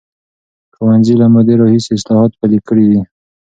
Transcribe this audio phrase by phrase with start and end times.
[0.75, 3.01] ښوونځي له مودې راهیسې اصلاحات پلي کړي دي.